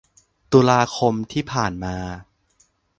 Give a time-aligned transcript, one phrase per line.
[0.51, 1.95] ตุลาคมที่ผ่านมา